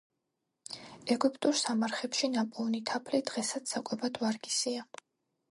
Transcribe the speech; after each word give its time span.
ეგვიპტურ 1.15 1.59
სამარხებში 1.59 2.31
ნაპოვნი 2.37 2.81
თაფლი 2.93 3.21
დღესაც 3.31 3.75
საკვებად 3.77 4.21
ვარგისია. 4.25 4.91